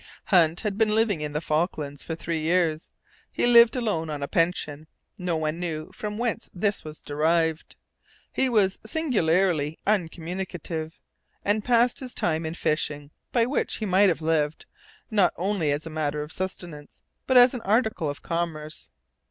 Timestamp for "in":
1.21-1.33, 12.47-12.55